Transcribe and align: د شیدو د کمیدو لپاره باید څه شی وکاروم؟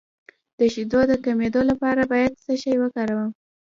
د 0.59 0.59
شیدو 0.73 0.99
د 1.11 1.13
کمیدو 1.25 1.61
لپاره 1.71 2.01
باید 2.11 2.33
څه 2.43 2.53
شی 2.61 2.75
وکاروم؟ 2.79 3.29